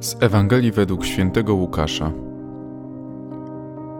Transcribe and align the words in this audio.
Z 0.00 0.16
Ewangelii 0.20 0.72
według 0.72 1.04
świętego 1.04 1.54
Łukasza. 1.54 2.12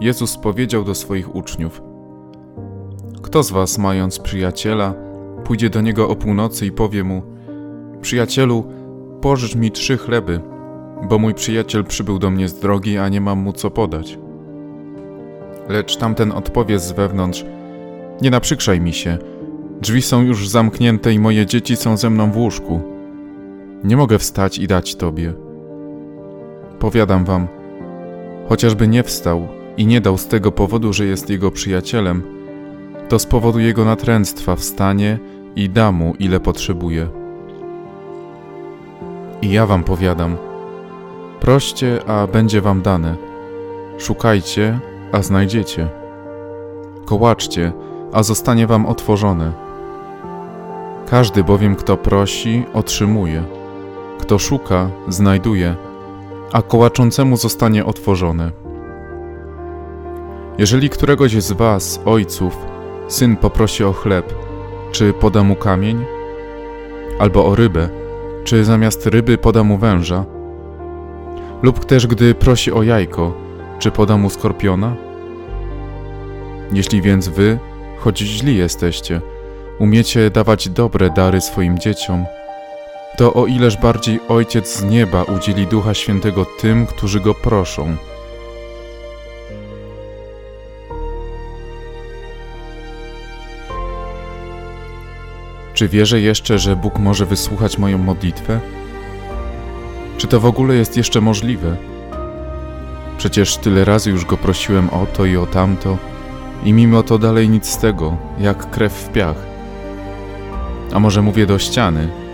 Jezus 0.00 0.36
powiedział 0.36 0.84
do 0.84 0.94
swoich 0.94 1.34
uczniów: 1.34 1.82
Kto 3.22 3.42
z 3.42 3.50
was, 3.50 3.78
mając 3.78 4.18
przyjaciela, 4.18 4.94
pójdzie 5.44 5.70
do 5.70 5.80
niego 5.80 6.08
o 6.08 6.16
północy 6.16 6.66
i 6.66 6.72
powie 6.72 7.04
mu: 7.04 7.22
Przyjacielu, 8.00 8.64
pożycz 9.20 9.54
mi 9.54 9.70
trzy 9.70 9.96
chleby, 9.96 10.40
bo 11.08 11.18
mój 11.18 11.34
przyjaciel 11.34 11.84
przybył 11.84 12.18
do 12.18 12.30
mnie 12.30 12.48
z 12.48 12.58
drogi, 12.58 12.98
a 12.98 13.08
nie 13.08 13.20
mam 13.20 13.38
mu 13.38 13.52
co 13.52 13.70
podać. 13.70 14.18
Lecz 15.68 15.96
tamten 15.96 16.32
odpowie 16.32 16.78
z 16.78 16.92
wewnątrz: 16.92 17.44
Nie 18.22 18.30
naprzykrzaj 18.30 18.80
mi 18.80 18.92
się, 18.92 19.18
drzwi 19.80 20.02
są 20.02 20.22
już 20.22 20.48
zamknięte 20.48 21.12
i 21.12 21.18
moje 21.18 21.46
dzieci 21.46 21.76
są 21.76 21.96
ze 21.96 22.10
mną 22.10 22.32
w 22.32 22.36
łóżku. 22.36 22.80
Nie 23.84 23.96
mogę 23.96 24.18
wstać 24.18 24.58
i 24.58 24.66
dać 24.66 24.94
tobie. 24.94 25.47
Powiadam 26.78 27.24
wam, 27.24 27.48
chociażby 28.48 28.88
nie 28.88 29.02
wstał 29.02 29.48
i 29.76 29.86
nie 29.86 30.00
dał 30.00 30.18
z 30.18 30.26
tego 30.26 30.52
powodu, 30.52 30.92
że 30.92 31.04
jest 31.04 31.30
jego 31.30 31.50
przyjacielem, 31.50 32.22
to 33.08 33.18
z 33.18 33.26
powodu 33.26 33.58
jego 33.58 33.84
natręctwa 33.84 34.56
wstanie 34.56 35.18
i 35.56 35.70
da 35.70 35.92
mu, 35.92 36.14
ile 36.18 36.40
potrzebuje. 36.40 37.08
I 39.42 39.50
ja 39.50 39.66
wam 39.66 39.84
powiadam, 39.84 40.36
proście, 41.40 42.00
a 42.06 42.26
będzie 42.26 42.60
wam 42.60 42.82
dane. 42.82 43.16
Szukajcie, 43.98 44.78
a 45.12 45.22
znajdziecie. 45.22 45.88
Kołaczcie, 47.04 47.72
a 48.12 48.22
zostanie 48.22 48.66
wam 48.66 48.86
otworzone. 48.86 49.52
Każdy 51.10 51.44
bowiem, 51.44 51.76
kto 51.76 51.96
prosi, 51.96 52.64
otrzymuje. 52.74 53.42
Kto 54.18 54.38
szuka, 54.38 54.90
znajduje 55.08 55.87
a 56.52 56.62
kołaczącemu 56.62 57.36
zostanie 57.36 57.84
otworzone. 57.84 58.50
Jeżeli 60.58 60.90
któregoś 60.90 61.32
z 61.32 61.52
was, 61.52 62.00
ojców, 62.04 62.56
syn 63.08 63.36
poprosi 63.36 63.84
o 63.84 63.92
chleb, 63.92 64.34
czy 64.92 65.12
poda 65.12 65.42
mu 65.42 65.56
kamień? 65.56 66.04
Albo 67.18 67.46
o 67.46 67.54
rybę, 67.54 67.88
czy 68.44 68.64
zamiast 68.64 69.06
ryby 69.06 69.38
poda 69.38 69.64
mu 69.64 69.78
węża? 69.78 70.24
Lub 71.62 71.84
też 71.84 72.06
gdy 72.06 72.34
prosi 72.34 72.72
o 72.72 72.82
jajko, 72.82 73.34
czy 73.78 73.90
poda 73.90 74.16
mu 74.16 74.30
skorpiona? 74.30 74.96
Jeśli 76.72 77.02
więc 77.02 77.28
wy, 77.28 77.58
choć 77.98 78.18
źli 78.18 78.56
jesteście, 78.56 79.20
umiecie 79.78 80.30
dawać 80.30 80.68
dobre 80.68 81.10
dary 81.10 81.40
swoim 81.40 81.78
dzieciom, 81.78 82.24
to 83.18 83.34
o 83.34 83.46
ileż 83.46 83.76
bardziej 83.76 84.20
Ojciec 84.28 84.76
z 84.76 84.84
nieba 84.84 85.22
udzieli 85.22 85.66
Ducha 85.66 85.94
Świętego 85.94 86.46
tym, 86.60 86.86
którzy 86.86 87.20
go 87.20 87.34
proszą. 87.34 87.96
Czy 95.74 95.88
wierzę 95.88 96.20
jeszcze, 96.20 96.58
że 96.58 96.76
Bóg 96.76 96.98
może 96.98 97.26
wysłuchać 97.26 97.78
moją 97.78 97.98
modlitwę? 97.98 98.60
Czy 100.18 100.26
to 100.26 100.40
w 100.40 100.46
ogóle 100.46 100.74
jest 100.74 100.96
jeszcze 100.96 101.20
możliwe? 101.20 101.76
Przecież 103.16 103.56
tyle 103.56 103.84
razy 103.84 104.10
już 104.10 104.24
go 104.24 104.36
prosiłem 104.36 104.90
o 104.90 105.06
to 105.06 105.24
i 105.24 105.36
o 105.36 105.46
tamto, 105.46 105.98
i 106.64 106.72
mimo 106.72 107.02
to 107.02 107.18
dalej 107.18 107.48
nic 107.48 107.66
z 107.66 107.78
tego, 107.78 108.16
jak 108.40 108.70
krew 108.70 108.92
w 108.92 109.12
piach. 109.12 109.46
A 110.92 111.00
może 111.00 111.22
mówię 111.22 111.46
do 111.46 111.58
ściany, 111.58 112.27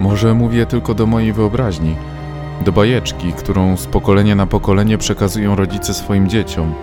może 0.00 0.34
mówię 0.34 0.66
tylko 0.66 0.94
do 0.94 1.06
mojej 1.06 1.32
wyobraźni, 1.32 1.96
do 2.64 2.72
bajeczki, 2.72 3.32
którą 3.32 3.76
z 3.76 3.86
pokolenia 3.86 4.34
na 4.34 4.46
pokolenie 4.46 4.98
przekazują 4.98 5.56
rodzice 5.56 5.94
swoim 5.94 6.28
dzieciom. 6.28 6.74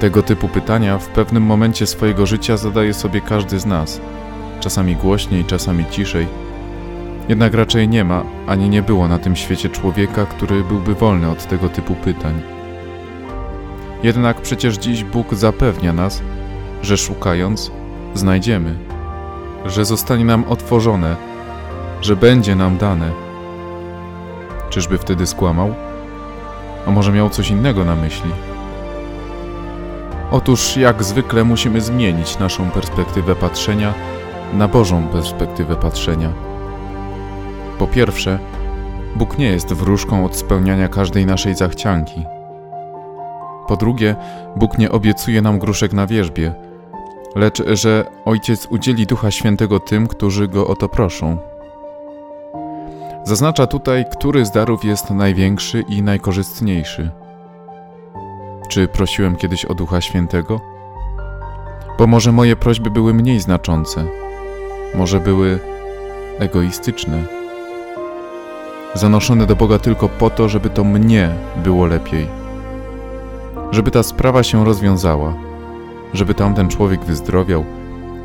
Tego 0.00 0.22
typu 0.22 0.48
pytania 0.48 0.98
w 0.98 1.08
pewnym 1.08 1.42
momencie 1.42 1.86
swojego 1.86 2.26
życia 2.26 2.56
zadaje 2.56 2.94
sobie 2.94 3.20
każdy 3.20 3.58
z 3.58 3.66
nas, 3.66 4.00
czasami 4.60 4.96
głośniej, 4.96 5.44
czasami 5.44 5.84
ciszej. 5.90 6.26
Jednak 7.28 7.54
raczej 7.54 7.88
nie 7.88 8.04
ma, 8.04 8.24
ani 8.46 8.68
nie 8.68 8.82
było 8.82 9.08
na 9.08 9.18
tym 9.18 9.36
świecie 9.36 9.68
człowieka, 9.68 10.26
który 10.26 10.64
byłby 10.64 10.94
wolny 10.94 11.30
od 11.30 11.46
tego 11.46 11.68
typu 11.68 11.94
pytań. 11.94 12.42
Jednak 14.02 14.40
przecież 14.40 14.76
dziś 14.76 15.04
Bóg 15.04 15.34
zapewnia 15.34 15.92
nas, 15.92 16.22
że 16.82 16.96
szukając, 16.96 17.70
znajdziemy 18.14 18.89
że 19.66 19.84
zostanie 19.84 20.24
nam 20.24 20.44
otworzone, 20.48 21.16
że 22.00 22.16
będzie 22.16 22.54
nam 22.54 22.78
dane. 22.78 23.10
Czyżby 24.70 24.98
wtedy 24.98 25.26
skłamał? 25.26 25.74
A 26.86 26.90
może 26.90 27.12
miał 27.12 27.30
coś 27.30 27.50
innego 27.50 27.84
na 27.84 27.94
myśli? 27.94 28.30
Otóż, 30.30 30.76
jak 30.76 31.02
zwykle, 31.02 31.44
musimy 31.44 31.80
zmienić 31.80 32.38
naszą 32.38 32.70
perspektywę 32.70 33.36
patrzenia 33.36 33.94
na 34.52 34.68
Bożą 34.68 35.08
perspektywę 35.08 35.76
patrzenia. 35.76 36.32
Po 37.78 37.86
pierwsze, 37.86 38.38
Bóg 39.16 39.38
nie 39.38 39.46
jest 39.46 39.72
wróżką 39.72 40.24
od 40.24 40.36
spełniania 40.36 40.88
każdej 40.88 41.26
naszej 41.26 41.54
zachcianki. 41.54 42.24
Po 43.68 43.76
drugie, 43.76 44.16
Bóg 44.56 44.78
nie 44.78 44.90
obiecuje 44.90 45.42
nam 45.42 45.58
gruszek 45.58 45.92
na 45.92 46.06
wierzbie, 46.06 46.54
lecz 47.36 47.62
że 47.68 48.04
Ojciec 48.24 48.66
udzieli 48.66 49.06
Ducha 49.06 49.30
Świętego 49.30 49.80
tym, 49.80 50.06
którzy 50.06 50.48
Go 50.48 50.66
o 50.66 50.76
to 50.76 50.88
proszą. 50.88 51.38
Zaznacza 53.24 53.66
tutaj, 53.66 54.04
który 54.12 54.44
z 54.44 54.50
darów 54.50 54.84
jest 54.84 55.10
największy 55.10 55.84
i 55.88 56.02
najkorzystniejszy. 56.02 57.10
Czy 58.68 58.88
prosiłem 58.88 59.36
kiedyś 59.36 59.64
o 59.64 59.74
Ducha 59.74 60.00
Świętego? 60.00 60.60
Bo 61.98 62.06
może 62.06 62.32
moje 62.32 62.56
prośby 62.56 62.90
były 62.90 63.14
mniej 63.14 63.40
znaczące, 63.40 64.04
może 64.94 65.20
były 65.20 65.58
egoistyczne, 66.38 67.24
zanoszone 68.94 69.46
do 69.46 69.56
Boga 69.56 69.78
tylko 69.78 70.08
po 70.08 70.30
to, 70.30 70.48
żeby 70.48 70.70
to 70.70 70.84
mnie 70.84 71.30
było 71.56 71.86
lepiej, 71.86 72.26
żeby 73.70 73.90
ta 73.90 74.02
sprawa 74.02 74.42
się 74.42 74.64
rozwiązała 74.64 75.49
żeby 76.14 76.34
tamten 76.34 76.68
człowiek 76.68 77.04
wyzdrowiał, 77.04 77.64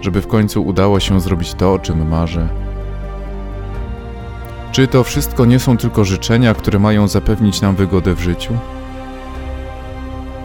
żeby 0.01 0.21
w 0.21 0.27
końcu 0.27 0.65
udało 0.65 0.99
się 0.99 1.19
zrobić 1.21 1.53
to, 1.53 1.73
o 1.73 1.79
czym 1.79 2.09
marzę. 2.09 2.47
Czy 4.71 4.87
to 4.87 5.03
wszystko 5.03 5.45
nie 5.45 5.59
są 5.59 5.77
tylko 5.77 6.05
życzenia, 6.05 6.53
które 6.53 6.79
mają 6.79 7.07
zapewnić 7.07 7.61
nam 7.61 7.75
wygodę 7.75 8.15
w 8.15 8.19
życiu? 8.19 8.53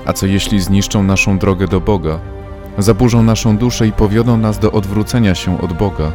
A 0.07 0.13
co 0.13 0.27
jeśli 0.27 0.61
zniszczą 0.61 1.03
naszą 1.03 1.39
drogę 1.39 1.69
do 1.69 1.81
Boga, 1.81 2.19
zaburzą 2.79 3.23
naszą 3.23 3.57
duszę 3.57 3.87
i 3.87 3.93
powiodą 3.93 4.37
nas 4.37 4.59
do 4.59 4.73
odwrócenia 4.73 5.35
się 5.35 5.61
od 5.61 5.73
Boga? 5.73 6.13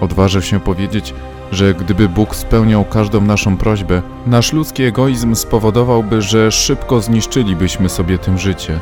Odważę 0.00 0.42
się 0.42 0.60
powiedzieć, 0.60 1.14
że 1.52 1.74
gdyby 1.74 2.08
Bóg 2.08 2.36
spełniał 2.36 2.84
każdą 2.84 3.20
naszą 3.20 3.56
prośbę, 3.56 4.02
nasz 4.26 4.52
ludzki 4.52 4.82
egoizm 4.82 5.34
spowodowałby, 5.34 6.22
że 6.22 6.52
szybko 6.52 7.00
zniszczylibyśmy 7.00 7.88
sobie 7.88 8.18
tym 8.18 8.38
życie. 8.38 8.78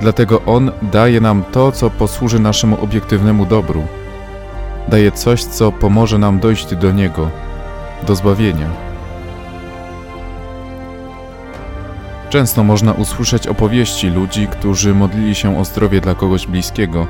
Dlatego 0.00 0.42
On 0.46 0.70
daje 0.82 1.20
nam 1.20 1.44
to, 1.52 1.72
co 1.72 1.90
posłuży 1.90 2.38
naszemu 2.38 2.84
obiektywnemu 2.84 3.46
dobru. 3.46 3.82
Daje 4.88 5.12
coś, 5.12 5.44
co 5.44 5.72
pomoże 5.72 6.18
nam 6.18 6.38
dojść 6.38 6.74
do 6.74 6.92
Niego, 6.92 7.30
do 8.06 8.14
zbawienia. 8.14 8.66
Często 12.30 12.64
można 12.64 12.92
usłyszeć 12.92 13.46
opowieści 13.46 14.08
ludzi, 14.08 14.46
którzy 14.46 14.94
modlili 14.94 15.34
się 15.34 15.58
o 15.58 15.64
zdrowie 15.64 16.00
dla 16.00 16.14
kogoś 16.14 16.46
bliskiego, 16.46 17.06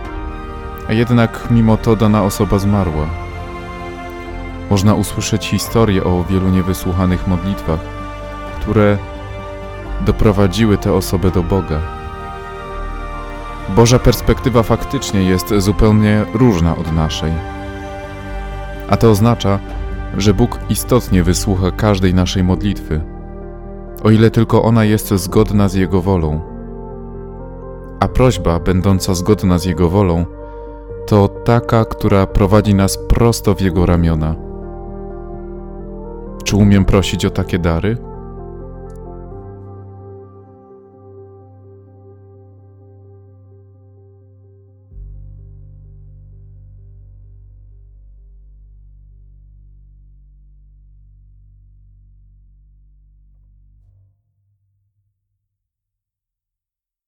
a 0.88 0.92
jednak 0.92 1.46
mimo 1.50 1.76
to 1.76 1.96
dana 1.96 2.22
osoba 2.22 2.58
zmarła. 2.58 3.06
Można 4.70 4.94
usłyszeć 4.94 5.46
historie 5.46 6.04
o 6.04 6.24
wielu 6.24 6.48
niewysłuchanych 6.48 7.26
modlitwach, 7.28 7.80
które 8.60 8.98
doprowadziły 10.00 10.78
tę 10.78 10.92
osobę 10.92 11.30
do 11.30 11.42
Boga. 11.42 11.99
Boża 13.76 13.98
perspektywa 13.98 14.62
faktycznie 14.62 15.22
jest 15.22 15.54
zupełnie 15.58 16.24
różna 16.34 16.76
od 16.76 16.92
naszej. 16.92 17.32
A 18.88 18.96
to 18.96 19.10
oznacza, 19.10 19.58
że 20.16 20.34
Bóg 20.34 20.58
istotnie 20.68 21.22
wysłucha 21.22 21.70
każdej 21.70 22.14
naszej 22.14 22.44
modlitwy, 22.44 23.00
o 24.02 24.10
ile 24.10 24.30
tylko 24.30 24.62
ona 24.62 24.84
jest 24.84 25.08
zgodna 25.08 25.68
z 25.68 25.74
Jego 25.74 26.00
wolą. 26.00 26.40
A 28.00 28.08
prośba, 28.08 28.60
będąca 28.60 29.14
zgodna 29.14 29.58
z 29.58 29.64
Jego 29.64 29.90
wolą, 29.90 30.24
to 31.06 31.28
taka, 31.28 31.84
która 31.84 32.26
prowadzi 32.26 32.74
nas 32.74 32.98
prosto 33.08 33.54
w 33.54 33.60
Jego 33.60 33.86
ramiona. 33.86 34.34
Czy 36.44 36.56
umiem 36.56 36.84
prosić 36.84 37.24
o 37.24 37.30
takie 37.30 37.58
dary? 37.58 38.09